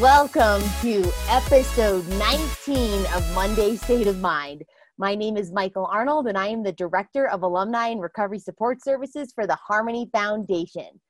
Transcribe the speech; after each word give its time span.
Welcome 0.00 0.62
to 0.82 1.12
episode 1.28 2.08
19 2.08 3.06
of 3.14 3.34
Monday 3.34 3.76
State 3.76 4.06
of 4.06 4.20
Mind. 4.20 4.62
My 4.96 5.14
name 5.14 5.36
is 5.36 5.52
Michael 5.52 5.86
Arnold, 5.86 6.28
and 6.28 6.38
I 6.38 6.48
am 6.48 6.62
the 6.62 6.72
Director 6.72 7.28
of 7.28 7.42
Alumni 7.42 7.88
and 7.88 8.00
Recovery 8.00 8.38
Support 8.38 8.82
Services 8.82 9.32
for 9.32 9.46
the 9.46 9.56
Harmony 9.56 10.08
Foundation. 10.12 11.00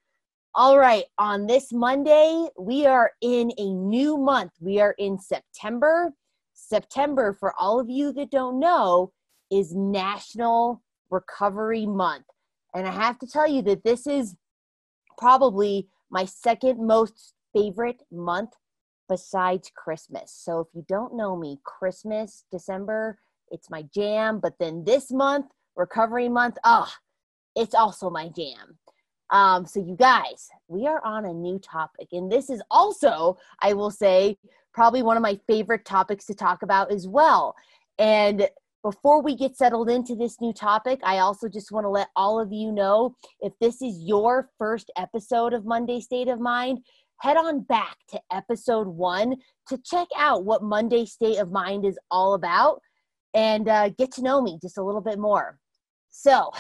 All 0.61 0.77
right, 0.77 1.05
on 1.19 1.47
this 1.47 1.73
Monday, 1.73 2.49
we 2.59 2.85
are 2.85 3.13
in 3.21 3.53
a 3.59 3.73
new 3.73 4.17
month. 4.17 4.51
We 4.61 4.81
are 4.81 4.97
in 4.99 5.17
September. 5.17 6.13
September, 6.53 7.33
for 7.33 7.55
all 7.57 7.79
of 7.79 7.89
you 7.89 8.13
that 8.15 8.33
don't 8.33 8.59
know, 8.59 9.13
is 9.53 9.73
National 9.73 10.83
Recovery 11.11 11.87
Month. 11.87 12.25
And 12.75 12.89
I 12.89 12.91
have 12.91 13.21
to 13.21 13.27
tell 13.29 13.49
you 13.49 13.63
that 13.63 13.85
this 13.85 14.09
is 14.09 14.35
probably 15.17 15.87
my 16.11 16.25
second 16.25 16.85
most 16.85 17.35
favorite 17.55 18.03
month 18.11 18.55
besides 19.09 19.71
Christmas. 19.77 20.33
So 20.37 20.59
if 20.59 20.67
you 20.75 20.85
don't 20.89 21.17
know 21.17 21.37
me, 21.37 21.61
Christmas, 21.63 22.43
December, 22.51 23.21
it's 23.53 23.71
my 23.71 23.85
jam. 23.95 24.41
But 24.41 24.55
then 24.59 24.83
this 24.83 25.13
month, 25.13 25.47
recovery 25.77 26.29
month, 26.29 26.59
oh, 26.65 26.93
it's 27.55 27.77
also 27.77 28.11
my 28.11 28.29
jam. 28.29 28.79
Um, 29.31 29.67
so 29.67 29.81
you 29.81 29.97
guys, 29.97 30.49
we 30.69 30.87
are 30.87 31.05
on 31.05 31.25
a 31.27 31.33
new 31.33 31.59
topic. 31.59 32.09
And 32.13 32.31
this 32.31 32.49
is 32.51 32.63
also, 32.71 33.37
I 33.61 33.75
will 33.75 33.91
say, 33.91 34.39
probably 34.73 35.03
one 35.03 35.17
of 35.17 35.23
my 35.23 35.39
favorite 35.47 35.85
topics 35.85 36.25
to 36.27 36.35
talk 36.35 36.63
about 36.63 36.91
as 36.91 37.07
well. 37.07 37.55
And 37.99 38.49
before 38.83 39.23
we 39.23 39.35
get 39.35 39.57
settled 39.57 39.91
into 39.91 40.15
this 40.15 40.41
new 40.41 40.53
topic, 40.53 41.01
I 41.03 41.19
also 41.19 41.49
just 41.49 41.73
want 41.73 41.85
to 41.85 41.91
let 41.91 42.09
all 42.17 42.41
of 42.41 42.53
you 42.53 42.73
know 42.73 43.17
if 43.41 43.53
this 43.61 43.83
is 43.83 44.01
your 44.03 44.49
first 44.57 44.91
episode 44.97 45.53
of 45.53 45.67
Monday 45.67 46.01
State 46.01 46.29
of 46.29 46.41
Mind, 46.41 46.79
head 47.21 47.37
on 47.37 47.61
back 47.61 47.97
to 48.11 48.21
episode 48.33 48.87
one 48.87 49.35
to 49.69 49.79
check 49.85 50.07
out 50.17 50.45
what 50.45 50.63
Monday 50.63 51.05
State 51.05 51.39
of 51.39 51.51
Mind 51.51 51.85
is 51.85 51.99
all 52.11 52.35
about 52.35 52.81
and 53.35 53.69
uh, 53.69 53.89
get 53.91 54.13
to 54.13 54.23
know 54.23 54.41
me 54.41 54.59
just 54.63 54.79
a 54.79 54.83
little 54.83 55.01
bit 55.01 55.19
more. 55.19 55.59
So, 56.11 56.53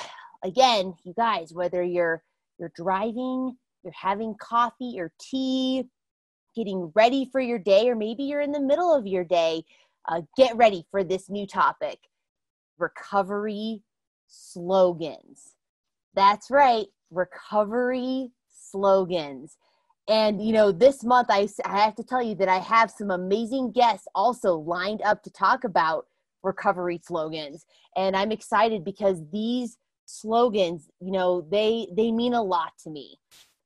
again, 0.44 0.94
you 1.04 1.14
guys, 1.16 1.52
whether 1.52 1.82
you're 1.82 2.22
you're 2.58 2.72
driving, 2.74 3.56
you're 3.82 3.92
having 3.92 4.34
coffee 4.40 4.96
or 4.98 5.12
tea, 5.20 5.84
getting 6.56 6.90
ready 6.94 7.28
for 7.30 7.40
your 7.40 7.58
day, 7.58 7.88
or 7.88 7.94
maybe 7.94 8.24
you're 8.24 8.40
in 8.40 8.52
the 8.52 8.60
middle 8.60 8.94
of 8.94 9.06
your 9.06 9.24
day, 9.24 9.62
uh, 10.08 10.22
get 10.36 10.56
ready 10.56 10.84
for 10.90 11.04
this 11.04 11.28
new 11.28 11.46
topic: 11.46 11.98
recovery 12.78 13.82
slogans. 14.26 15.54
That's 16.14 16.50
right, 16.50 16.86
recovery 17.10 18.30
slogans. 18.50 19.56
And 20.08 20.42
you 20.44 20.52
know, 20.52 20.72
this 20.72 21.04
month 21.04 21.28
I, 21.30 21.48
I 21.64 21.78
have 21.80 21.94
to 21.96 22.02
tell 22.02 22.22
you 22.22 22.34
that 22.36 22.48
I 22.48 22.58
have 22.58 22.90
some 22.90 23.10
amazing 23.10 23.72
guests 23.72 24.08
also 24.14 24.56
lined 24.56 25.02
up 25.02 25.22
to 25.24 25.30
talk 25.30 25.64
about 25.64 26.06
recovery 26.42 27.00
slogans. 27.04 27.66
And 27.96 28.16
I'm 28.16 28.32
excited 28.32 28.84
because 28.84 29.20
these 29.30 29.76
slogans, 30.08 30.88
you 31.00 31.12
know, 31.12 31.46
they 31.50 31.86
they 31.96 32.10
mean 32.10 32.34
a 32.34 32.42
lot 32.42 32.72
to 32.82 32.90
me. 32.90 33.18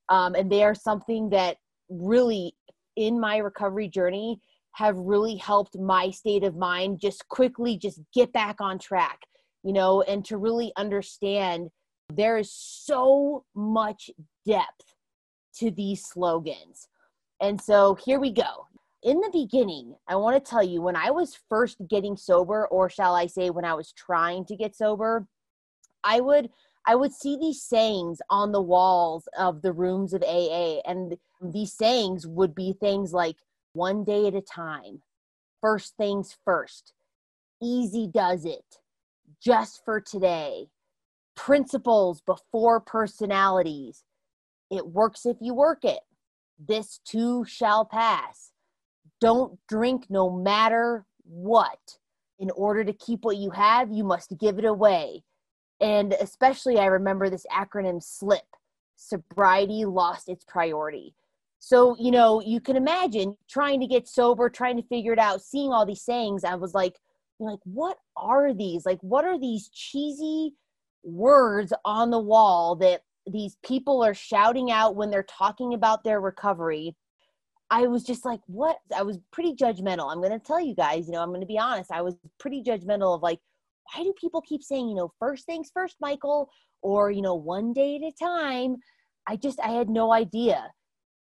Um, 0.09 0.35
and 0.35 0.51
they 0.51 0.63
are 0.65 0.75
something 0.75 1.31
that 1.31 1.57
really 1.89 2.55
in 2.97 3.19
my 3.19 3.39
recovery 3.39 3.89
journey 3.89 4.41
have 4.73 4.97
really 4.97 5.37
helped 5.37 5.79
my 5.79 6.11
state 6.11 6.45
of 6.45 6.57
mind 6.57 7.01
just 7.01 7.27
quickly 7.29 7.77
just 7.77 8.01
get 8.15 8.33
back 8.33 8.61
on 8.61 8.79
track, 8.79 9.21
you 9.63 9.73
know, 9.73 10.03
and 10.03 10.25
to 10.25 10.37
really 10.37 10.73
understand 10.77 11.71
there 12.13 12.37
is 12.39 12.53
so 12.53 13.45
much 13.55 14.11
depth 14.47 14.95
to 15.55 15.71
these 15.71 16.05
slogans. 16.05 16.89
And 17.41 17.61
so 17.61 17.95
here 17.95 18.19
we 18.19 18.33
go. 18.33 18.67
In 19.03 19.21
the 19.21 19.31
beginning, 19.33 19.95
I 20.09 20.17
want 20.17 20.43
to 20.43 20.51
tell 20.51 20.63
you 20.63 20.81
when 20.81 20.97
I 20.97 21.11
was 21.11 21.39
first 21.49 21.77
getting 21.89 22.17
sober, 22.17 22.67
or 22.69 22.89
shall 22.89 23.15
I 23.15 23.27
say, 23.27 23.51
when 23.51 23.65
I 23.65 23.75
was 23.75 23.93
trying 23.93 24.45
to 24.47 24.57
get 24.57 24.77
sober, 24.77 25.27
I 26.05 26.21
would 26.21 26.51
I 26.87 26.97
would 26.97 27.13
see 27.13 27.37
these 27.37 27.63
sayings 27.63 28.21
on 28.29 28.51
the 28.51 28.61
walls 28.61 29.29
of 29.39 29.63
the 29.63 29.73
rooms 29.73 30.13
of 30.13 30.23
AA, 30.23 30.81
and 30.85 31.17
these 31.41 31.73
sayings 31.73 32.27
would 32.27 32.55
be 32.55 32.73
things 32.73 33.13
like 33.13 33.37
one 33.73 34.03
day 34.03 34.27
at 34.27 34.35
a 34.35 34.41
time, 34.41 35.03
first 35.61 35.97
things 35.97 36.37
first, 36.45 36.93
easy 37.63 38.09
does 38.13 38.45
it, 38.45 38.79
just 39.41 39.85
for 39.85 40.01
today, 40.01 40.67
principles 41.37 42.21
before 42.21 42.81
personalities, 42.81 44.03
it 44.71 44.87
works 44.89 45.25
if 45.25 45.37
you 45.41 45.55
work 45.55 45.85
it. 45.85 46.01
This 46.59 47.01
too 47.05 47.45
shall 47.45 47.85
pass. 47.85 48.53
Don't 49.21 49.59
drink 49.69 50.07
no 50.11 50.31
matter 50.31 51.07
what. 51.25 51.99
In 52.39 52.51
order 52.51 52.83
to 52.83 52.93
keep 52.93 53.25
what 53.25 53.37
you 53.37 53.51
have, 53.51 53.93
you 53.93 54.03
must 54.03 54.37
give 54.39 54.59
it 54.59 54.65
away. 54.65 55.23
And 55.83 56.15
especially, 56.15 56.79
I 56.79 56.87
remember 56.87 57.29
this 57.29 57.47
acronym 57.53 58.03
SLIP 58.03 58.47
sobriety 58.97 59.85
lost 59.85 60.29
its 60.29 60.45
priority. 60.45 61.15
So, 61.59 61.97
you 61.99 62.11
know, 62.11 62.41
you 62.41 62.61
can 62.61 62.77
imagine 62.77 63.37
trying 63.49 63.81
to 63.81 63.87
get 63.87 64.09
sober, 64.09 64.49
trying 64.49 64.77
to 64.77 64.89
figure 64.89 65.13
it 65.13 65.19
out, 65.19 65.43
seeing 65.43 65.73
all 65.73 65.85
these 65.85 66.03
sayings. 66.03 66.45
I 66.45 66.55
was 66.55 66.73
like, 66.73 66.97
like, 67.39 67.59
what 67.65 67.99
are 68.17 68.55
these? 68.55 68.87
Like, 68.87 69.01
what 69.01 69.25
are 69.25 69.39
these 69.39 69.69
cheesy 69.69 70.55
words 71.03 71.73
on 71.85 72.11
the 72.11 72.19
wall 72.19 72.77
that 72.77 73.03
these 73.27 73.57
people 73.65 74.03
are 74.05 74.15
shouting 74.15 74.71
out 74.71 74.97
when 74.97 75.11
they're 75.11 75.23
talking 75.25 75.75
about 75.75 76.05
their 76.05 76.21
recovery 76.21 76.95
i 77.71 77.87
was 77.87 78.05
just 78.05 78.25
like 78.25 78.41
what 78.47 78.79
i 78.95 79.03
was 79.03 79.19
pretty 79.31 79.55
judgmental 79.55 80.11
i'm 80.11 80.21
going 80.21 80.33
to 80.33 80.39
tell 80.39 80.61
you 80.61 80.75
guys 80.75 81.07
you 81.07 81.13
know 81.13 81.21
i'm 81.21 81.31
going 81.31 81.41
to 81.41 81.47
be 81.47 81.59
honest 81.59 81.91
i 81.93 82.03
was 82.03 82.17
pretty 82.39 82.63
judgmental 82.63 83.15
of 83.15 83.23
like 83.23 83.41
why 83.85 84.03
do 84.03 84.13
people 84.21 84.41
keep 84.43 84.63
saying 84.63 84.89
you 84.89 84.95
know 84.95 85.13
first 85.19 85.47
things 85.47 85.71
first 85.73 85.97
michael 86.01 86.51
or 86.83 87.11
you 87.11 87.23
know 87.23 87.35
one 87.35 87.73
day 87.73 87.97
at 87.97 88.03
a 88.03 88.13
time? 88.13 88.77
I 89.27 89.37
just 89.37 89.61
i 89.61 89.69
had 89.69 89.89
no 89.89 90.13
idea. 90.13 90.71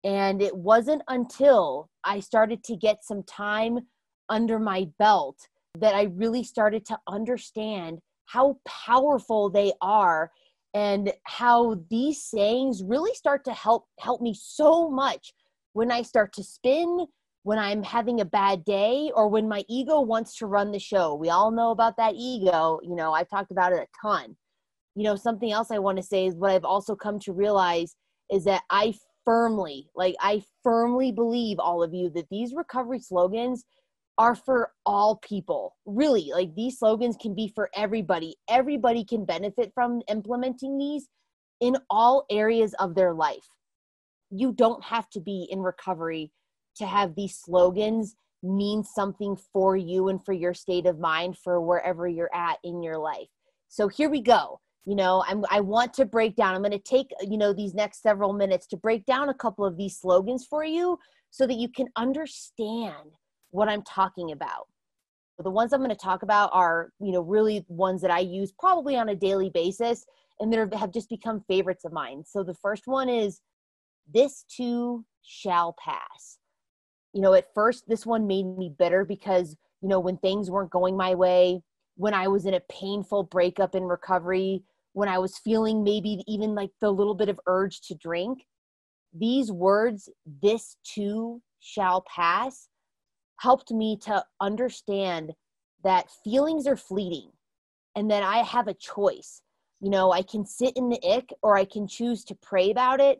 And 0.04 0.42
it 0.42 0.56
wasn't 0.56 1.02
until 1.08 1.88
i 2.04 2.20
started 2.20 2.64
to 2.64 2.76
get 2.76 3.04
some 3.04 3.22
time 3.24 3.80
under 4.28 4.58
my 4.58 4.88
belt 4.98 5.36
that 5.78 5.94
i 5.94 6.04
really 6.04 6.44
started 6.44 6.84
to 6.86 6.98
understand 7.08 7.98
how 8.26 8.56
powerful 8.66 9.50
they 9.50 9.72
are 9.80 10.30
and 10.74 11.12
how 11.24 11.76
these 11.90 12.22
sayings 12.22 12.82
really 12.82 13.14
start 13.14 13.44
to 13.44 13.52
help 13.52 13.86
help 14.00 14.20
me 14.20 14.34
so 14.34 14.88
much 14.88 15.32
when 15.74 15.90
I 15.90 16.02
start 16.02 16.32
to 16.34 16.44
spin, 16.44 17.06
when 17.44 17.58
I'm 17.58 17.82
having 17.82 18.20
a 18.20 18.24
bad 18.24 18.64
day, 18.64 19.10
or 19.14 19.28
when 19.28 19.48
my 19.48 19.64
ego 19.68 20.00
wants 20.00 20.36
to 20.36 20.46
run 20.46 20.70
the 20.70 20.78
show. 20.78 21.14
We 21.14 21.28
all 21.28 21.50
know 21.50 21.70
about 21.70 21.96
that 21.96 22.14
ego. 22.16 22.78
You 22.82 22.94
know, 22.94 23.12
I've 23.12 23.28
talked 23.28 23.50
about 23.50 23.72
it 23.72 23.80
a 23.80 23.86
ton. 24.00 24.36
You 24.94 25.04
know, 25.04 25.16
something 25.16 25.50
else 25.50 25.70
I 25.70 25.78
want 25.78 25.96
to 25.96 26.02
say 26.02 26.26
is 26.26 26.36
what 26.36 26.50
I've 26.50 26.64
also 26.64 26.94
come 26.94 27.18
to 27.20 27.32
realize 27.32 27.96
is 28.30 28.44
that 28.44 28.62
I 28.70 28.94
firmly, 29.24 29.88
like, 29.96 30.14
I 30.20 30.42
firmly 30.62 31.12
believe 31.12 31.58
all 31.58 31.82
of 31.82 31.92
you 31.92 32.10
that 32.10 32.28
these 32.30 32.54
recovery 32.54 33.00
slogans 33.00 33.64
are 34.18 34.34
for 34.34 34.70
all 34.84 35.16
people. 35.16 35.76
Really, 35.86 36.30
like 36.32 36.54
these 36.54 36.78
slogans 36.78 37.16
can 37.20 37.34
be 37.34 37.50
for 37.54 37.70
everybody. 37.74 38.36
Everybody 38.48 39.04
can 39.04 39.24
benefit 39.24 39.72
from 39.74 40.02
implementing 40.08 40.78
these 40.78 41.08
in 41.60 41.76
all 41.90 42.24
areas 42.30 42.74
of 42.74 42.94
their 42.94 43.14
life. 43.14 43.48
You 44.30 44.52
don't 44.52 44.82
have 44.84 45.08
to 45.10 45.20
be 45.20 45.48
in 45.50 45.60
recovery 45.60 46.30
to 46.76 46.86
have 46.86 47.14
these 47.14 47.38
slogans 47.38 48.16
mean 48.42 48.82
something 48.82 49.36
for 49.52 49.76
you 49.76 50.08
and 50.08 50.24
for 50.24 50.32
your 50.32 50.54
state 50.54 50.86
of 50.86 50.98
mind 50.98 51.38
for 51.38 51.60
wherever 51.60 52.08
you're 52.08 52.34
at 52.34 52.58
in 52.64 52.82
your 52.82 52.98
life. 52.98 53.28
So 53.68 53.88
here 53.88 54.10
we 54.10 54.20
go. 54.20 54.60
You 54.84 54.96
know, 54.96 55.22
I'm 55.28 55.44
I 55.48 55.60
want 55.60 55.94
to 55.94 56.04
break 56.04 56.34
down. 56.34 56.54
I'm 56.54 56.62
going 56.62 56.72
to 56.72 56.78
take, 56.78 57.12
you 57.20 57.38
know, 57.38 57.52
these 57.52 57.72
next 57.72 58.02
several 58.02 58.32
minutes 58.32 58.66
to 58.68 58.76
break 58.76 59.06
down 59.06 59.28
a 59.28 59.34
couple 59.34 59.64
of 59.64 59.76
these 59.76 59.96
slogans 59.96 60.44
for 60.44 60.64
you 60.64 60.98
so 61.30 61.46
that 61.46 61.54
you 61.54 61.68
can 61.68 61.86
understand 61.96 63.16
what 63.50 63.68
I'm 63.68 63.82
talking 63.82 64.32
about. 64.32 64.66
The 65.38 65.50
ones 65.50 65.72
I'm 65.72 65.80
going 65.80 65.90
to 65.90 65.96
talk 65.96 66.22
about 66.22 66.50
are, 66.52 66.90
you 67.00 67.12
know, 67.12 67.20
really 67.20 67.64
ones 67.68 68.02
that 68.02 68.10
I 68.10 68.20
use 68.20 68.52
probably 68.58 68.96
on 68.96 69.08
a 69.08 69.14
daily 69.14 69.50
basis 69.50 70.04
and 70.40 70.52
that 70.52 70.74
have 70.74 70.92
just 70.92 71.08
become 71.08 71.44
favorites 71.48 71.84
of 71.84 71.92
mine. 71.92 72.24
So 72.26 72.42
the 72.42 72.54
first 72.54 72.82
one 72.86 73.08
is 73.08 73.40
this 74.12 74.44
too 74.54 75.04
shall 75.22 75.74
pass. 75.82 76.38
You 77.12 77.20
know, 77.20 77.34
at 77.34 77.52
first 77.54 77.88
this 77.88 78.06
one 78.06 78.26
made 78.26 78.44
me 78.44 78.74
bitter 78.76 79.04
because, 79.04 79.56
you 79.80 79.88
know, 79.88 80.00
when 80.00 80.16
things 80.18 80.50
weren't 80.50 80.70
going 80.70 80.96
my 80.96 81.14
way, 81.14 81.62
when 81.96 82.14
I 82.14 82.28
was 82.28 82.46
in 82.46 82.54
a 82.54 82.60
painful 82.60 83.24
breakup 83.24 83.74
in 83.74 83.84
recovery, 83.84 84.62
when 84.94 85.08
I 85.08 85.18
was 85.18 85.38
feeling 85.38 85.82
maybe 85.82 86.22
even 86.26 86.54
like 86.54 86.70
the 86.80 86.90
little 86.90 87.14
bit 87.14 87.28
of 87.28 87.40
urge 87.46 87.80
to 87.82 87.94
drink, 87.94 88.46
these 89.14 89.52
words, 89.52 90.08
this 90.42 90.76
too 90.84 91.42
shall 91.60 92.02
pass, 92.02 92.68
helped 93.38 93.70
me 93.70 93.98
to 94.04 94.24
understand 94.40 95.32
that 95.84 96.10
feelings 96.24 96.66
are 96.66 96.76
fleeting 96.76 97.30
and 97.94 98.10
that 98.10 98.22
I 98.22 98.38
have 98.38 98.68
a 98.68 98.74
choice. 98.74 99.42
You 99.80 99.90
know, 99.90 100.12
I 100.12 100.22
can 100.22 100.46
sit 100.46 100.76
in 100.76 100.88
the 100.88 101.00
ick 101.04 101.32
or 101.42 101.56
I 101.56 101.64
can 101.64 101.86
choose 101.86 102.24
to 102.24 102.34
pray 102.36 102.70
about 102.70 103.00
it 103.00 103.18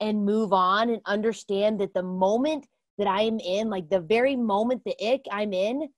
and 0.00 0.24
move 0.24 0.52
on 0.52 0.90
and 0.90 1.00
understand 1.06 1.80
that 1.80 1.94
the 1.94 2.02
moment 2.02 2.66
that 2.98 3.06
I 3.06 3.22
am 3.22 3.38
in, 3.40 3.70
like 3.70 3.88
the 3.88 4.00
very 4.00 4.36
moment 4.36 4.82
the 4.84 4.96
ick 5.04 5.22
I'm 5.30 5.52
in, 5.52 5.88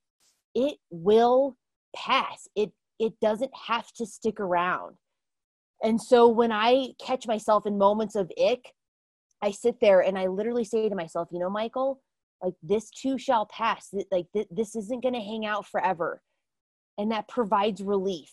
it 0.55 0.76
will 0.91 1.56
pass. 1.94 2.49
It 2.55 2.73
it 2.99 3.19
doesn't 3.20 3.50
have 3.67 3.93
to 3.94 4.06
stick 4.06 4.38
around. 4.38 4.96
And 5.82 6.00
so 6.00 6.29
when 6.29 6.52
I 6.52 6.91
catch 7.05 7.26
myself 7.26 7.67
in 7.67 7.76
moments 7.76 8.14
of 8.14 8.31
ick, 8.43 8.73
I 9.43 9.50
sit 9.50 9.81
there 9.81 10.00
and 10.00 10.19
I 10.19 10.29
literally 10.29 10.64
say 10.64 10.88
to 10.88 10.94
myself, 10.94 11.29
you 11.32 11.38
know, 11.38 11.50
Michael, 11.50 12.00
like 12.43 12.55
this 12.62 12.91
too 12.91 13.19
shall 13.19 13.46
pass. 13.46 13.93
Like 14.11 14.26
th- 14.32 14.49
this 14.50 14.76
isn't 14.76 15.02
going 15.02 15.14
to 15.14 15.20
hang 15.20 15.44
out 15.44 15.67
forever. 15.67 16.23
And 16.96 17.11
that 17.11 17.29
provides 17.29 17.82
relief. 17.82 18.32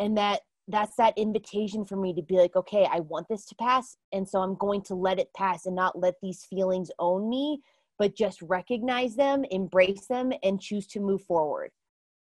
And 0.00 0.16
that 0.16 0.40
that's 0.68 0.96
that 0.96 1.16
invitation 1.16 1.84
for 1.84 1.96
me 1.96 2.12
to 2.14 2.22
be 2.22 2.36
like, 2.36 2.54
okay, 2.54 2.86
I 2.90 3.00
want 3.00 3.26
this 3.28 3.46
to 3.46 3.54
pass. 3.54 3.96
And 4.12 4.28
so 4.28 4.40
I'm 4.40 4.54
going 4.54 4.82
to 4.82 4.94
let 4.94 5.18
it 5.18 5.32
pass 5.34 5.64
and 5.64 5.74
not 5.74 5.98
let 5.98 6.14
these 6.20 6.44
feelings 6.44 6.90
own 6.98 7.28
me, 7.28 7.60
but 7.98 8.16
just 8.16 8.40
recognize 8.42 9.16
them, 9.16 9.44
embrace 9.50 10.06
them, 10.06 10.32
and 10.42 10.60
choose 10.60 10.86
to 10.88 11.00
move 11.00 11.22
forward. 11.22 11.70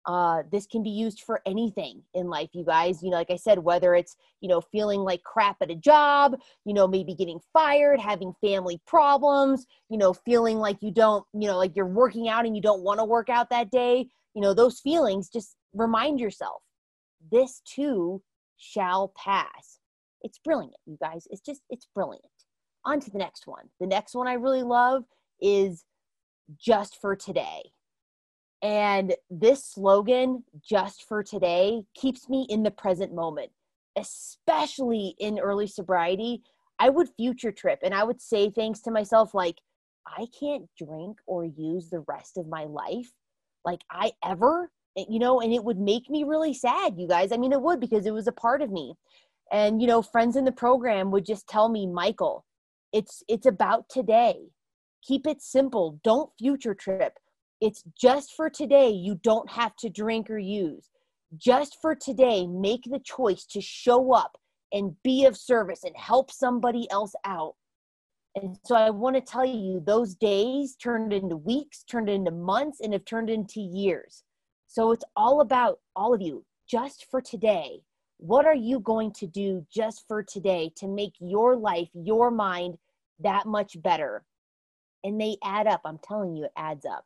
Uh, 0.05 0.43
this 0.51 0.67
can 0.67 0.83
be 0.83 0.89
used 0.91 1.21
for 1.21 1.41
anything 1.47 2.03
in 2.13 2.29
life, 2.29 2.49
you 2.53 2.63
guys. 2.63 3.01
You 3.01 3.09
know, 3.09 3.17
like 3.17 3.31
I 3.31 3.37
said, 3.37 3.57
whether 3.57 3.95
it's, 3.95 4.15
you 4.39 4.47
know, 4.47 4.61
feeling 4.61 4.99
like 4.99 5.23
crap 5.23 5.57
at 5.61 5.71
a 5.71 5.75
job, 5.75 6.37
you 6.63 6.75
know, 6.75 6.87
maybe 6.87 7.15
getting 7.15 7.39
fired, 7.51 7.99
having 7.99 8.33
family 8.39 8.79
problems, 8.85 9.65
you 9.89 9.97
know, 9.97 10.13
feeling 10.13 10.59
like 10.59 10.77
you 10.81 10.91
don't, 10.91 11.25
you 11.33 11.47
know, 11.47 11.57
like 11.57 11.75
you're 11.75 11.87
working 11.87 12.29
out 12.29 12.45
and 12.45 12.55
you 12.55 12.61
don't 12.61 12.83
want 12.83 12.99
to 12.99 13.05
work 13.05 13.29
out 13.29 13.49
that 13.49 13.71
day, 13.71 14.07
you 14.35 14.41
know, 14.43 14.53
those 14.53 14.79
feelings, 14.79 15.27
just 15.27 15.55
remind 15.73 16.19
yourself 16.19 16.61
this 17.31 17.61
too 17.65 18.21
shall 18.57 19.11
pass. 19.17 19.79
It's 20.21 20.37
brilliant, 20.37 20.75
you 20.85 20.97
guys. 21.01 21.27
It's 21.31 21.41
just, 21.41 21.61
it's 21.71 21.87
brilliant. 21.95 22.23
On 22.85 22.99
to 22.99 23.09
the 23.09 23.17
next 23.17 23.47
one. 23.47 23.69
The 23.79 23.87
next 23.87 24.13
one 24.13 24.27
I 24.27 24.33
really 24.33 24.61
love 24.61 25.03
is 25.41 25.83
just 26.59 26.99
for 27.01 27.15
today 27.15 27.71
and 28.65 29.13
this 29.29 29.63
slogan, 29.63 30.43
just 30.59 31.07
for 31.07 31.21
today, 31.21 31.83
keeps 31.93 32.27
me 32.27 32.47
in 32.49 32.63
the 32.63 32.71
present 32.71 33.13
moment, 33.13 33.51
especially 33.95 35.15
in 35.19 35.37
early 35.37 35.67
sobriety. 35.67 36.41
I 36.79 36.89
would 36.89 37.09
future 37.15 37.51
trip 37.51 37.77
and 37.83 37.93
I 37.93 38.03
would 38.03 38.19
say 38.19 38.49
things 38.49 38.81
to 38.81 38.91
myself 38.91 39.35
like, 39.35 39.59
I 40.07 40.25
can't 40.39 40.67
drink 40.75 41.19
or 41.27 41.45
use 41.45 41.91
the 41.91 42.03
rest 42.07 42.37
of 42.37 42.47
my 42.47 42.63
life. 42.63 43.11
Like, 43.63 43.81
I 43.91 44.13
ever, 44.25 44.71
you 44.95 45.19
know, 45.19 45.41
and 45.41 45.53
it 45.53 45.63
would 45.63 45.79
make 45.79 46.09
me 46.09 46.23
really 46.23 46.55
sad, 46.55 46.95
you 46.97 47.07
guys. 47.07 47.31
I 47.31 47.37
mean, 47.37 47.53
it 47.53 47.61
would 47.61 47.79
because 47.79 48.07
it 48.07 48.13
was 48.13 48.27
a 48.27 48.31
part 48.31 48.63
of 48.63 48.71
me. 48.71 48.95
And, 49.51 49.79
you 49.79 49.87
know, 49.87 50.01
friends 50.01 50.35
in 50.35 50.45
the 50.45 50.51
program 50.51 51.11
would 51.11 51.25
just 51.25 51.47
tell 51.47 51.69
me, 51.69 51.85
Michael, 51.85 52.45
it's 52.91 53.23
it's 53.27 53.45
about 53.45 53.89
today. 53.89 54.37
Keep 55.05 55.27
it 55.27 55.41
simple. 55.41 55.99
Don't 56.03 56.31
future 56.39 56.73
trip 56.73 57.19
it's 57.61 57.83
just 57.99 58.33
for 58.35 58.49
today. 58.49 58.89
You 58.89 59.19
don't 59.23 59.49
have 59.49 59.75
to 59.77 59.89
drink 59.89 60.29
or 60.29 60.37
use. 60.37 60.89
Just 61.37 61.77
for 61.81 61.95
today, 61.95 62.47
make 62.47 62.83
the 62.83 62.99
choice 62.99 63.45
to 63.47 63.61
show 63.61 64.13
up 64.13 64.37
and 64.71 64.95
be 65.03 65.25
of 65.25 65.37
service 65.37 65.83
and 65.83 65.95
help 65.95 66.31
somebody 66.31 66.89
else 66.91 67.13
out. 67.25 67.55
And 68.35 68.57
so 68.65 68.75
I 68.75 68.89
want 68.89 69.15
to 69.15 69.21
tell 69.21 69.45
you, 69.45 69.81
those 69.85 70.15
days 70.15 70.75
turned 70.75 71.13
into 71.13 71.37
weeks, 71.37 71.83
turned 71.83 72.09
into 72.09 72.31
months, 72.31 72.81
and 72.81 72.91
have 72.91 73.05
turned 73.05 73.29
into 73.29 73.61
years. 73.61 74.23
So 74.67 74.91
it's 74.91 75.05
all 75.15 75.39
about 75.39 75.79
all 75.95 76.13
of 76.13 76.21
you, 76.21 76.43
just 76.69 77.07
for 77.09 77.21
today. 77.21 77.81
What 78.17 78.45
are 78.45 78.55
you 78.55 78.79
going 78.79 79.13
to 79.13 79.27
do 79.27 79.65
just 79.73 80.03
for 80.07 80.21
today 80.21 80.71
to 80.77 80.87
make 80.87 81.13
your 81.19 81.55
life, 81.55 81.89
your 81.93 82.29
mind 82.29 82.77
that 83.19 83.45
much 83.45 83.81
better? 83.81 84.25
And 85.05 85.21
they 85.21 85.37
add 85.43 85.67
up. 85.67 85.81
I'm 85.85 85.99
telling 85.99 86.35
you, 86.35 86.45
it 86.45 86.51
adds 86.57 86.83
up. 86.83 87.05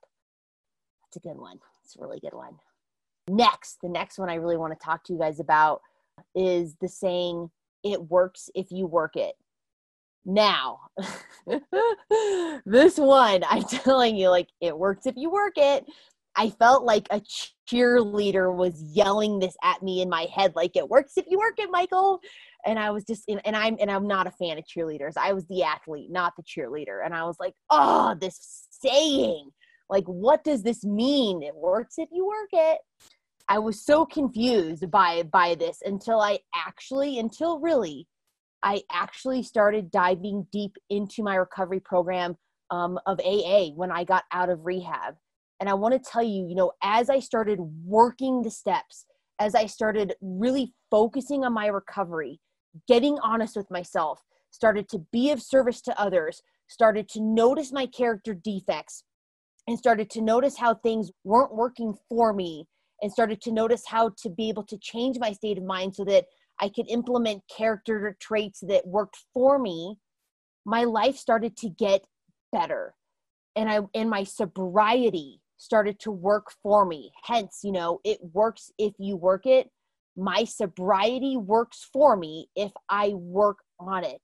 That's 1.04 1.18
a 1.18 1.28
good 1.28 1.38
one. 1.38 1.60
It's 1.84 1.98
a 1.98 2.01
really 2.01 2.22
good 2.22 2.34
one. 2.34 2.54
Next, 3.28 3.80
the 3.84 3.90
next 3.90 4.18
one 4.18 4.30
I 4.30 4.36
really 4.36 4.56
want 4.56 4.72
to 4.72 4.84
talk 4.84 5.04
to 5.04 5.13
you 5.13 5.19
guys 5.19 5.42
about 5.42 5.81
is 6.34 6.75
the 6.80 6.88
saying, 6.88 7.51
it 7.84 8.01
works 8.10 8.50
if 8.56 8.72
you 8.72 8.88
work 8.88 9.18
it. 9.18 9.36
Now, 10.25 10.80
this 12.66 12.98
one, 12.98 13.44
I'm 13.50 13.63
telling 13.69 14.16
you, 14.16 14.30
like, 14.30 14.48
it 14.62 14.78
works 14.78 15.06
if 15.06 15.16
you 15.18 15.30
work 15.30 15.57
it. 15.57 15.86
I 16.38 16.52
felt 16.52 16.86
like 16.86 17.07
a 17.12 17.22
cheerleader 17.71 18.56
was 18.56 18.81
yelling 18.81 19.39
this 19.39 19.56
at 19.63 19.81
me 19.83 20.01
in 20.01 20.10
my 20.10 20.27
head, 20.33 20.54
like, 20.56 20.75
it 20.75 20.89
works 20.89 21.13
if 21.18 21.25
you 21.27 21.38
work 21.38 21.56
it, 21.57 21.69
Michael. 21.71 22.19
And 22.66 22.77
I 22.77 22.92
was 22.92 23.04
just, 23.04 23.24
and 23.27 23.56
I'm, 23.56 23.77
and 23.80 23.89
I'm 23.89 24.07
not 24.07 24.27
a 24.27 24.31
fan 24.31 24.57
of 24.57 24.66
cheerleaders. 24.66 25.13
I 25.18 25.33
was 25.33 25.45
the 25.45 25.63
athlete, 25.63 26.12
not 26.12 26.33
the 26.36 26.44
cheerleader. 26.44 27.06
And 27.06 27.13
I 27.13 27.24
was 27.24 27.38
like, 27.39 27.54
oh, 27.69 28.16
this 28.19 28.68
saying 28.81 29.51
like, 29.89 30.06
what 30.06 30.44
does 30.44 30.62
this 30.62 30.86
mean? 30.86 31.42
It 31.42 31.56
works 31.56 31.95
if 31.98 32.10
you 32.12 32.27
work 32.27 32.50
it. 32.54 32.80
I 33.48 33.57
was 33.57 33.83
so 33.83 34.06
confused 34.06 34.89
by 34.92 35.24
by 35.24 35.56
this 35.56 35.80
until 35.83 36.21
I 36.21 36.39
actually, 36.56 37.18
until 37.18 37.60
really, 37.60 38.07
I 38.62 38.83
actually 38.92 39.42
started 39.42 39.89
diving 39.89 40.45
deep 40.51 40.75
into 40.89 41.24
my 41.24 41.36
recovery 41.36 41.80
program 41.80 42.38
um, 42.69 43.00
of 43.07 43.19
AA 43.19 43.69
when 43.74 43.92
I 43.92 44.04
got 44.04 44.25
out 44.31 44.50
of 44.50 44.66
rehab. 44.66 45.16
And 45.59 45.69
I 45.69 45.73
want 45.73 45.94
to 45.94 46.11
tell 46.11 46.23
you, 46.23 46.47
you 46.47 46.56
know, 46.56 46.71
as 46.81 47.09
I 47.09 47.19
started 47.19 47.59
working 47.85 48.41
the 48.41 48.51
steps, 48.51 49.06
as 49.39 49.56
I 49.56 49.65
started 49.65 50.15
really 50.21 50.73
focusing 50.89 51.44
on 51.44 51.53
my 51.53 51.67
recovery, 51.67 52.39
getting 52.88 53.17
honest 53.23 53.56
with 53.56 53.69
myself, 53.71 54.21
started 54.51 54.89
to 54.89 55.00
be 55.11 55.31
of 55.31 55.41
service 55.41 55.81
to 55.81 56.00
others, 56.00 56.41
started 56.67 57.09
to 57.09 57.21
notice 57.21 57.71
my 57.71 57.85
character 57.85 58.33
defects, 58.33 59.03
and 59.67 59.77
started 59.77 60.09
to 60.09 60.21
notice 60.21 60.57
how 60.57 60.73
things 60.73 61.11
weren't 61.23 61.53
working 61.53 61.94
for 62.09 62.33
me 62.33 62.67
and 63.01 63.11
started 63.11 63.39
to 63.41 63.51
notice 63.51 63.83
how 63.88 64.11
to 64.17 64.29
be 64.29 64.50
able 64.50 64.63
to 64.63 64.77
change 64.77 65.17
my 65.19 65.31
state 65.31 65.57
of 65.57 65.63
mind 65.63 65.95
so 65.95 66.03
that 66.03 66.25
I 66.59 66.69
could 66.69 66.89
implement 66.89 67.44
character 67.56 68.17
traits 68.19 68.59
that 68.61 68.88
worked 68.88 69.17
for 69.33 69.59
me, 69.59 69.97
my 70.65 70.83
life 70.83 71.17
started 71.17 71.56
to 71.57 71.69
get 71.69 72.06
better. 72.51 72.95
And 73.56 73.69
I 73.69 73.81
and 73.94 74.09
my 74.09 74.23
sobriety 74.23 75.38
started 75.59 75.99
to 75.99 76.11
work 76.11 76.47
for 76.63 76.85
me. 76.85 77.11
Hence, 77.23 77.59
you 77.63 77.71
know, 77.71 77.99
it 78.04 78.18
works 78.33 78.71
if 78.80 78.94
you 78.97 79.16
work 79.16 79.45
it. 79.45 79.69
My 80.18 80.44
sobriety 80.44 81.37
works 81.37 81.87
for 81.94 82.18
me 82.18 82.47
if 82.56 82.71
I 82.89 83.09
work 83.09 83.59
on 83.80 84.04
it. 84.04 84.21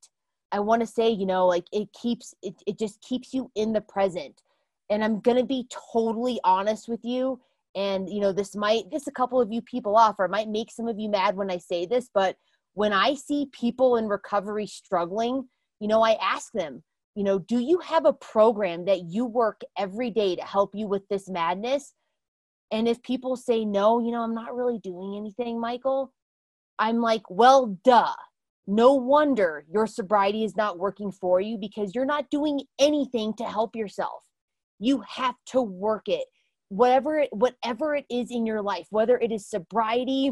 I 0.51 0.59
want 0.59 0.81
to 0.81 0.87
say, 0.87 1.09
you 1.09 1.27
know, 1.27 1.45
like 1.45 1.65
it 1.71 1.89
keeps 1.93 2.33
it, 2.41 2.55
it 2.65 2.79
just 2.79 2.99
keeps 3.01 3.33
you 3.33 3.51
in 3.55 3.71
the 3.71 3.81
present 3.81 4.41
and 4.89 5.03
i'm 5.03 5.19
going 5.19 5.37
to 5.37 5.45
be 5.45 5.67
totally 5.93 6.39
honest 6.43 6.87
with 6.87 7.03
you 7.03 7.39
and 7.75 8.09
you 8.09 8.19
know 8.19 8.31
this 8.31 8.55
might 8.55 8.89
piss 8.91 9.07
a 9.07 9.11
couple 9.11 9.41
of 9.41 9.51
you 9.51 9.61
people 9.61 9.95
off 9.95 10.15
or 10.19 10.27
might 10.27 10.49
make 10.49 10.71
some 10.71 10.87
of 10.87 10.99
you 10.99 11.09
mad 11.09 11.35
when 11.35 11.51
i 11.51 11.57
say 11.57 11.85
this 11.85 12.09
but 12.13 12.35
when 12.73 12.93
i 12.93 13.13
see 13.13 13.47
people 13.51 13.97
in 13.97 14.07
recovery 14.07 14.67
struggling 14.67 15.47
you 15.79 15.87
know 15.87 16.01
i 16.01 16.17
ask 16.21 16.51
them 16.53 16.83
you 17.15 17.23
know 17.23 17.39
do 17.39 17.59
you 17.59 17.79
have 17.79 18.05
a 18.05 18.13
program 18.13 18.85
that 18.85 19.05
you 19.05 19.25
work 19.25 19.61
every 19.77 20.11
day 20.11 20.35
to 20.35 20.43
help 20.43 20.71
you 20.73 20.87
with 20.87 21.07
this 21.07 21.29
madness? 21.29 21.93
And 22.71 22.87
if 22.87 23.01
people 23.01 23.35
say 23.35 23.63
no 23.65 23.99
you 23.99 24.11
know 24.11 24.21
i'm 24.21 24.35
not 24.35 24.55
really 24.55 24.79
doing 24.79 25.15
anything 25.17 25.59
michael 25.59 26.11
i'm 26.79 27.01
like 27.01 27.23
well 27.29 27.77
duh. 27.83 28.13
No 28.67 28.93
wonder 28.95 29.63
your 29.71 29.85
sobriety 29.85 30.43
is 30.43 30.55
not 30.55 30.79
working 30.79 31.11
for 31.11 31.39
you 31.39 31.57
because 31.59 31.93
you're 31.93 32.03
not 32.03 32.31
doing 32.31 32.61
anything 32.79 33.35
to 33.35 33.43
help 33.43 33.75
yourself. 33.75 34.23
You 34.79 35.03
have 35.07 35.35
to 35.51 35.61
work 35.61 36.07
it. 36.07 36.25
Whatever 36.69 37.19
it, 37.19 37.29
whatever 37.31 37.95
it 37.95 38.05
is 38.09 38.31
in 38.31 38.45
your 38.47 38.63
life 38.63 38.87
whether 38.89 39.19
it 39.19 39.31
is 39.31 39.47
sobriety 39.47 40.31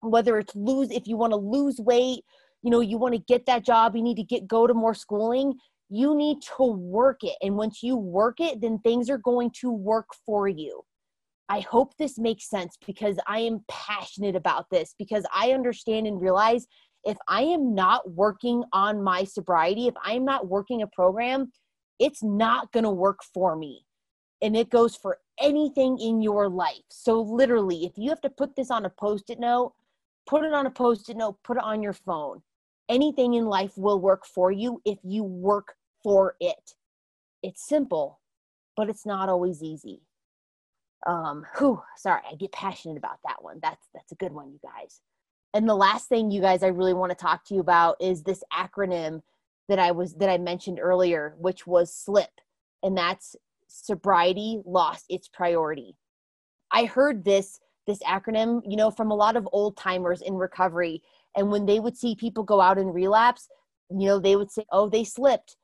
whether 0.00 0.38
it's 0.38 0.54
lose 0.54 0.90
if 0.90 1.06
you 1.06 1.16
want 1.16 1.32
to 1.32 1.36
lose 1.36 1.78
weight 1.78 2.24
you 2.62 2.70
know 2.70 2.80
you 2.80 2.98
want 2.98 3.14
to 3.14 3.20
get 3.20 3.46
that 3.46 3.64
job 3.64 3.94
you 3.94 4.02
need 4.02 4.16
to 4.16 4.24
get 4.24 4.46
go 4.46 4.66
to 4.66 4.74
more 4.74 4.94
schooling 4.94 5.54
you 5.88 6.16
need 6.16 6.38
to 6.42 6.64
work 6.64 7.18
it 7.22 7.36
and 7.42 7.56
once 7.56 7.82
you 7.82 7.96
work 7.96 8.40
it 8.40 8.60
then 8.60 8.78
things 8.80 9.08
are 9.08 9.18
going 9.18 9.50
to 9.50 9.70
work 9.70 10.08
for 10.26 10.48
you 10.48 10.82
i 11.48 11.60
hope 11.60 11.96
this 11.96 12.18
makes 12.18 12.48
sense 12.48 12.76
because 12.86 13.18
i 13.26 13.38
am 13.38 13.64
passionate 13.68 14.36
about 14.36 14.66
this 14.70 14.94
because 14.98 15.24
i 15.34 15.52
understand 15.52 16.06
and 16.06 16.20
realize 16.20 16.66
if 17.04 17.16
i 17.28 17.42
am 17.42 17.74
not 17.74 18.10
working 18.12 18.62
on 18.72 19.02
my 19.02 19.24
sobriety 19.24 19.86
if 19.86 19.94
i'm 20.04 20.24
not 20.24 20.48
working 20.48 20.82
a 20.82 20.86
program 20.88 21.50
it's 21.98 22.22
not 22.22 22.70
going 22.72 22.84
to 22.84 22.90
work 22.90 23.20
for 23.34 23.56
me. 23.56 23.84
And 24.40 24.56
it 24.56 24.70
goes 24.70 24.94
for 24.94 25.18
anything 25.40 25.98
in 25.98 26.22
your 26.22 26.48
life. 26.48 26.84
So, 26.90 27.20
literally, 27.20 27.84
if 27.84 27.92
you 27.96 28.08
have 28.10 28.20
to 28.20 28.30
put 28.30 28.54
this 28.54 28.70
on 28.70 28.84
a 28.84 28.90
post 28.90 29.30
it 29.30 29.40
note, 29.40 29.74
put 30.26 30.44
it 30.44 30.52
on 30.52 30.66
a 30.66 30.70
post 30.70 31.08
it 31.08 31.16
note, 31.16 31.38
put 31.42 31.56
it 31.56 31.64
on 31.64 31.82
your 31.82 31.92
phone. 31.92 32.42
Anything 32.88 33.34
in 33.34 33.46
life 33.46 33.72
will 33.76 34.00
work 34.00 34.24
for 34.24 34.52
you 34.52 34.80
if 34.84 34.98
you 35.02 35.24
work 35.24 35.74
for 36.02 36.36
it. 36.40 36.74
It's 37.42 37.66
simple, 37.66 38.20
but 38.76 38.88
it's 38.88 39.06
not 39.06 39.28
always 39.28 39.62
easy. 39.62 40.02
Um, 41.06 41.46
whew, 41.56 41.82
sorry, 41.96 42.22
I 42.30 42.34
get 42.34 42.52
passionate 42.52 42.96
about 42.96 43.18
that 43.24 43.42
one. 43.42 43.60
That's 43.62 43.86
that's 43.94 44.12
a 44.12 44.16
good 44.16 44.32
one, 44.32 44.50
you 44.50 44.60
guys. 44.62 45.00
And 45.54 45.68
the 45.68 45.74
last 45.74 46.08
thing, 46.08 46.30
you 46.30 46.40
guys, 46.40 46.62
I 46.62 46.68
really 46.68 46.94
want 46.94 47.10
to 47.10 47.16
talk 47.16 47.44
to 47.46 47.54
you 47.54 47.60
about 47.60 47.96
is 48.00 48.22
this 48.22 48.42
acronym 48.52 49.22
that 49.68 49.78
I 49.78 49.92
was 49.92 50.14
that 50.14 50.28
I 50.28 50.38
mentioned 50.38 50.80
earlier, 50.80 51.34
which 51.38 51.66
was 51.66 51.92
SLIP, 51.92 52.28
and 52.82 52.96
that's 52.96 53.36
sobriety 53.68 54.60
lost 54.64 55.04
its 55.08 55.28
priority. 55.28 55.96
I 56.72 56.84
heard 56.84 57.24
this 57.24 57.60
this 57.86 58.00
acronym, 58.00 58.60
you 58.66 58.76
know, 58.76 58.90
from 58.90 59.10
a 59.10 59.16
lot 59.16 59.36
of 59.36 59.48
old 59.52 59.76
timers 59.76 60.20
in 60.20 60.34
recovery, 60.34 61.02
and 61.36 61.50
when 61.50 61.66
they 61.66 61.80
would 61.80 61.96
see 61.96 62.14
people 62.14 62.44
go 62.44 62.60
out 62.60 62.78
and 62.78 62.92
relapse, 62.92 63.48
you 63.90 64.06
know, 64.06 64.18
they 64.18 64.36
would 64.36 64.50
say, 64.50 64.64
"Oh, 64.72 64.88
they 64.88 65.04
slipped." 65.04 65.56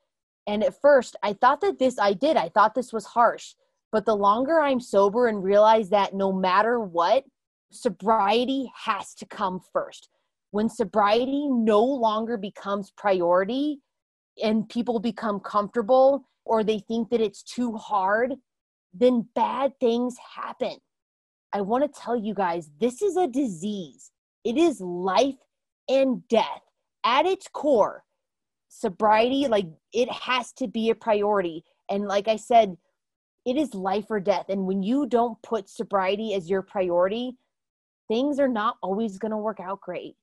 And 0.47 0.63
at 0.63 0.81
first, 0.81 1.17
I 1.23 1.33
thought 1.33 1.61
that 1.63 1.79
this 1.79 1.99
I 1.99 2.13
did. 2.13 2.37
I 2.37 2.49
thought 2.49 2.75
this 2.75 2.93
was 2.93 3.07
harsh. 3.07 3.55
But 3.93 4.05
the 4.07 4.17
longer 4.17 4.61
I'm 4.61 4.81
sober 4.81 5.29
and 5.29 5.43
realize 5.43 5.91
that 5.91 6.15
no 6.15 6.33
matter 6.33 6.81
what, 6.81 7.25
sobriety 7.71 8.71
has 8.85 9.15
to 9.15 9.27
come 9.27 9.61
first. 9.73 10.09
When 10.51 10.69
sobriety 10.69 11.49
no 11.49 11.83
longer 11.83 12.37
becomes 12.37 12.93
priority 12.97 13.81
and 14.43 14.69
people 14.69 15.01
become 15.01 15.41
comfortable 15.41 16.29
or 16.45 16.63
they 16.63 16.79
think 16.81 17.11
that 17.11 17.21
it's 17.21 17.43
too 17.43 17.77
hard, 17.77 18.35
then 18.93 19.27
bad 19.35 19.73
things 19.81 20.17
happen. 20.37 20.77
I 21.53 21.61
want 21.61 21.85
to 21.85 22.01
tell 22.01 22.17
you 22.17 22.35
guys 22.35 22.71
this 22.81 23.01
is 23.03 23.17
a 23.17 23.27
disease. 23.27 24.11
It 24.45 24.57
is 24.57 24.81
life 24.81 25.37
and 25.89 26.27
death 26.29 26.63
at 27.05 27.27
its 27.27 27.49
core. 27.49 28.05
Sobriety, 28.77 29.47
like 29.47 29.67
it 29.93 30.11
has 30.11 30.53
to 30.55 30.67
be 30.67 30.91
a 30.91 30.95
priority. 30.95 31.65
And 31.89 32.07
like 32.07 32.27
I 32.27 32.37
said, 32.37 32.77
it 33.47 33.57
is 33.57 33.73
life 33.73 34.07
or 34.11 34.19
death. 34.19 34.47
And 34.49 34.67
when 34.67 34.83
you 34.83 35.07
don't 35.07 35.41
put 35.43 35.69
sobriety 35.69 36.35
as 36.35 36.51
your 36.51 36.63
priority, 36.63 37.37
things 38.09 38.41
are 38.41 38.49
not 38.49 38.77
always 38.83 39.17
going 39.19 39.31
to 39.31 39.37
work 39.37 39.61
out 39.61 39.81
great. 39.81 40.17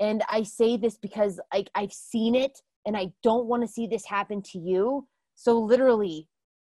And 0.00 0.22
I 0.30 0.42
say 0.44 0.78
this 0.78 0.96
because 0.96 1.38
like 1.52 1.68
I've 1.74 1.92
seen 1.92 2.34
it 2.34 2.62
and 2.86 2.96
I 2.96 3.12
don't 3.22 3.46
want 3.46 3.62
to 3.62 3.68
see 3.68 3.86
this 3.86 4.06
happen 4.06 4.40
to 4.52 4.58
you. 4.58 5.06
So 5.34 5.58
literally, 5.58 6.28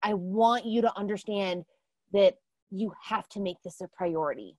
I 0.02 0.14
want 0.14 0.66
you 0.66 0.82
to 0.82 0.98
understand 0.98 1.64
that 2.12 2.34
you 2.70 2.92
have 3.02 3.28
to 3.30 3.40
make 3.40 3.62
this 3.62 3.80
a 3.80 3.88
priority. 3.88 4.58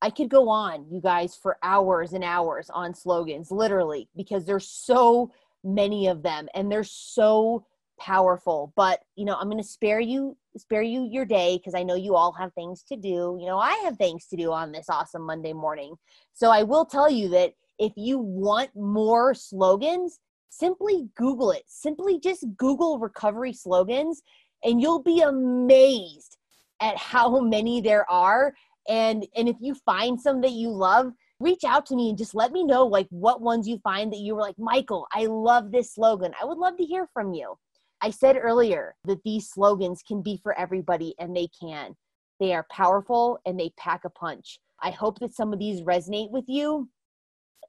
I 0.00 0.10
could 0.10 0.28
go 0.28 0.48
on, 0.48 0.86
you 0.90 1.00
guys, 1.00 1.34
for 1.34 1.58
hours 1.62 2.12
and 2.12 2.22
hours 2.22 2.70
on 2.70 2.94
slogans, 2.94 3.50
literally, 3.50 4.08
because 4.16 4.44
there's 4.44 4.68
so 4.68 5.32
many 5.64 6.06
of 6.06 6.22
them 6.22 6.48
and 6.54 6.70
they're 6.70 6.84
so 6.84 7.64
powerful. 7.98 8.72
But 8.76 9.00
you 9.16 9.24
know, 9.24 9.34
I'm 9.34 9.48
going 9.48 9.62
to 9.62 9.68
spare 9.68 10.00
you 10.00 10.36
spare 10.56 10.82
you 10.82 11.08
your 11.10 11.24
day 11.24 11.56
because 11.58 11.74
I 11.74 11.82
know 11.82 11.94
you 11.94 12.14
all 12.14 12.32
have 12.32 12.52
things 12.54 12.82
to 12.84 12.96
do. 12.96 13.36
You 13.40 13.46
know, 13.46 13.58
I 13.58 13.74
have 13.84 13.96
things 13.96 14.26
to 14.26 14.36
do 14.36 14.52
on 14.52 14.72
this 14.72 14.86
awesome 14.88 15.22
Monday 15.22 15.52
morning. 15.52 15.94
So 16.34 16.50
I 16.50 16.62
will 16.62 16.84
tell 16.84 17.10
you 17.10 17.28
that 17.30 17.52
if 17.78 17.92
you 17.96 18.18
want 18.18 18.70
more 18.74 19.34
slogans, 19.34 20.18
simply 20.48 21.08
Google 21.16 21.52
it. 21.52 21.62
Simply 21.66 22.18
just 22.18 22.44
Google 22.56 22.98
recovery 22.98 23.52
slogans 23.52 24.22
and 24.64 24.80
you'll 24.80 25.02
be 25.02 25.20
amazed 25.20 26.36
at 26.80 26.96
how 26.96 27.40
many 27.40 27.80
there 27.80 28.08
are. 28.10 28.54
And 28.88 29.26
and 29.36 29.48
if 29.48 29.56
you 29.60 29.74
find 29.86 30.20
some 30.20 30.40
that 30.40 30.52
you 30.52 30.70
love, 30.70 31.12
reach 31.40 31.64
out 31.64 31.86
to 31.86 31.96
me 31.96 32.10
and 32.10 32.18
just 32.18 32.34
let 32.34 32.52
me 32.52 32.64
know 32.64 32.84
like 32.86 33.06
what 33.10 33.40
ones 33.40 33.68
you 33.68 33.78
find 33.78 34.12
that 34.12 34.18
you 34.18 34.34
were 34.34 34.40
like, 34.40 34.58
Michael, 34.58 35.06
I 35.12 35.26
love 35.26 35.70
this 35.70 35.94
slogan. 35.94 36.32
I 36.40 36.44
would 36.44 36.58
love 36.58 36.76
to 36.78 36.84
hear 36.84 37.08
from 37.12 37.32
you. 37.32 37.56
I 38.00 38.10
said 38.10 38.36
earlier 38.36 38.94
that 39.04 39.22
these 39.24 39.48
slogans 39.48 40.02
can 40.06 40.22
be 40.22 40.38
for 40.42 40.56
everybody, 40.58 41.14
and 41.18 41.36
they 41.36 41.48
can. 41.60 41.96
They 42.40 42.54
are 42.54 42.66
powerful 42.70 43.40
and 43.44 43.58
they 43.58 43.72
pack 43.76 44.04
a 44.04 44.10
punch. 44.10 44.60
I 44.80 44.90
hope 44.90 45.18
that 45.18 45.34
some 45.34 45.52
of 45.52 45.58
these 45.58 45.82
resonate 45.82 46.30
with 46.30 46.44
you. 46.46 46.88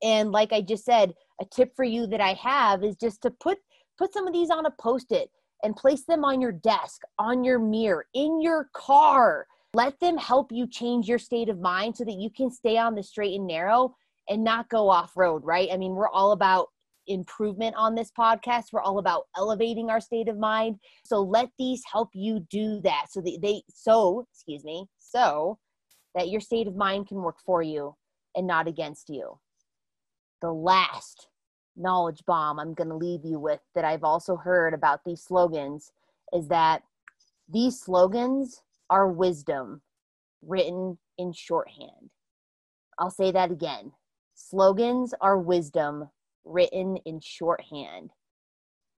And 0.03 0.31
like 0.31 0.53
I 0.53 0.61
just 0.61 0.85
said, 0.85 1.13
a 1.41 1.45
tip 1.45 1.75
for 1.75 1.83
you 1.83 2.05
that 2.07 2.21
I 2.21 2.33
have 2.33 2.83
is 2.83 2.95
just 2.95 3.21
to 3.23 3.31
put 3.31 3.57
put 3.97 4.13
some 4.13 4.27
of 4.27 4.33
these 4.33 4.49
on 4.49 4.65
a 4.65 4.71
post-it 4.79 5.29
and 5.63 5.75
place 5.75 6.05
them 6.05 6.23
on 6.23 6.39
your 6.39 6.53
desk, 6.53 7.01
on 7.17 7.43
your 7.43 7.59
mirror, 7.59 8.05
in 8.13 8.39
your 8.39 8.69
car. 8.73 9.45
Let 9.73 9.99
them 9.99 10.17
help 10.17 10.51
you 10.51 10.67
change 10.67 11.07
your 11.07 11.19
state 11.19 11.49
of 11.49 11.59
mind 11.59 11.97
so 11.97 12.03
that 12.03 12.17
you 12.17 12.29
can 12.29 12.49
stay 12.49 12.77
on 12.77 12.95
the 12.95 13.03
straight 13.03 13.35
and 13.35 13.47
narrow 13.47 13.95
and 14.27 14.43
not 14.43 14.69
go 14.69 14.89
off 14.89 15.15
road, 15.15 15.43
right? 15.43 15.69
I 15.71 15.77
mean, 15.77 15.93
we're 15.93 16.09
all 16.09 16.31
about 16.31 16.67
improvement 17.07 17.75
on 17.77 17.95
this 17.95 18.11
podcast. 18.17 18.71
We're 18.71 18.81
all 18.81 18.99
about 18.99 19.27
elevating 19.37 19.89
our 19.89 19.99
state 19.99 20.27
of 20.27 20.37
mind. 20.37 20.77
So 21.03 21.21
let 21.21 21.49
these 21.57 21.83
help 21.91 22.09
you 22.13 22.39
do 22.49 22.79
that 22.81 23.07
so 23.09 23.21
that 23.21 23.39
they 23.41 23.63
so, 23.69 24.25
excuse 24.31 24.63
me, 24.63 24.87
so 24.97 25.57
that 26.15 26.29
your 26.29 26.41
state 26.41 26.67
of 26.67 26.75
mind 26.75 27.07
can 27.07 27.17
work 27.17 27.37
for 27.45 27.61
you 27.61 27.95
and 28.35 28.47
not 28.47 28.67
against 28.67 29.09
you. 29.09 29.39
The 30.41 30.51
last 30.51 31.27
knowledge 31.75 32.23
bomb 32.25 32.59
I'm 32.59 32.73
going 32.73 32.89
to 32.89 32.95
leave 32.95 33.23
you 33.23 33.39
with 33.39 33.59
that 33.75 33.85
I've 33.85 34.03
also 34.03 34.35
heard 34.35 34.73
about 34.73 35.01
these 35.05 35.21
slogans 35.21 35.91
is 36.33 36.47
that 36.47 36.83
these 37.47 37.79
slogans 37.79 38.61
are 38.89 39.07
wisdom 39.07 39.81
written 40.41 40.97
in 41.17 41.33
shorthand. 41.33 42.09
I'll 42.97 43.11
say 43.11 43.31
that 43.31 43.51
again. 43.51 43.91
Slogans 44.35 45.13
are 45.21 45.37
wisdom 45.37 46.09
written 46.45 46.97
in 47.05 47.19
shorthand. 47.21 48.11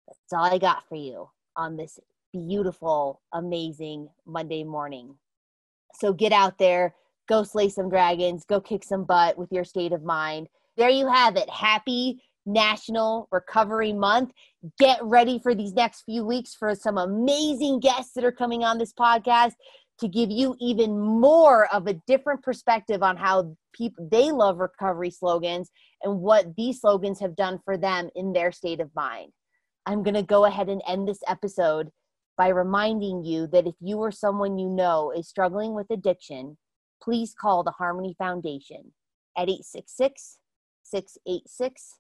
That's 0.08 0.34
all 0.34 0.46
I 0.46 0.58
got 0.58 0.88
for 0.88 0.96
you 0.96 1.30
on 1.56 1.78
this 1.78 2.00
beautiful, 2.34 3.22
amazing 3.34 4.10
Monday 4.26 4.64
morning. 4.64 5.16
So 5.96 6.14
get 6.14 6.32
out 6.32 6.58
there, 6.58 6.96
go 7.28 7.44
slay 7.44 7.70
some 7.70 7.90
dragons, 7.90 8.46
go 8.46 8.62
kick 8.62 8.84
some 8.84 9.04
butt 9.04 9.38
with 9.38 9.52
your 9.52 9.64
state 9.64 9.94
of 9.94 10.04
mind. 10.04 10.48
There 10.78 10.90
you 10.90 11.08
have 11.08 11.36
it. 11.36 11.50
Happy 11.50 12.24
National 12.46 13.28
Recovery 13.32 13.94
Month. 13.94 14.32
Get 14.80 15.00
ready 15.04 15.40
for 15.40 15.56
these 15.56 15.74
next 15.74 16.04
few 16.04 16.26
weeks 16.26 16.54
for 16.54 16.76
some 16.76 16.98
amazing 16.98 17.80
guests 17.80 18.14
that 18.14 18.24
are 18.24 18.32
coming 18.32 18.64
on 18.64 18.78
this 18.78 18.94
podcast 18.94 19.54
to 20.00 20.08
give 20.08 20.32
you 20.32 20.56
even 20.60 21.00
more 21.00 21.72
of 21.74 21.88
a 21.88 21.94
different 22.08 22.42
perspective 22.42 23.04
on 23.04 23.18
how 23.18 23.56
people 23.74 24.08
they 24.12 24.32
love 24.32 24.58
recovery 24.58 25.12
slogans 25.12 25.70
and 26.02 26.20
what 26.20 26.56
these 26.56 26.82
slogans 26.82 27.20
have 27.20 27.36
done 27.36 27.60
for 27.64 27.78
them 27.78 28.10
in 28.16 28.34
their 28.34 28.52
state 28.52 28.80
of 28.80 28.90
mind. 28.96 29.32
I'm 29.86 30.04
going 30.04 30.16
to 30.16 30.24
go 30.24 30.46
ahead 30.46 30.70
and 30.70 30.82
end 30.88 31.08
this 31.08 31.22
episode 31.28 31.90
by 32.38 32.48
reminding 32.48 33.24
you 33.24 33.48
that 33.48 33.68
if 33.68 33.76
you 33.80 33.98
or 33.98 34.12
someone 34.12 34.58
you 34.58 34.70
know 34.70 35.12
is 35.16 35.28
struggling 35.28 35.74
with 35.76 35.88
addiction, 35.92 36.58
please 37.02 37.36
call 37.40 37.64
the 37.64 37.72
Harmony 37.72 38.16
Foundation 38.18 38.94
at 39.38 39.50
866 39.50 40.40
686 40.84 41.98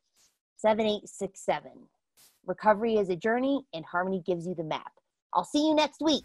7867. 0.62 1.72
Recovery 2.46 2.96
is 2.96 3.10
a 3.10 3.16
journey, 3.16 3.66
and 3.74 3.84
Harmony 3.86 4.22
gives 4.26 4.46
you 4.46 4.54
the 4.56 4.64
map. 4.64 4.92
I'll 5.34 5.44
see 5.44 5.68
you 5.68 5.76
next 5.76 6.02
week. 6.02 6.24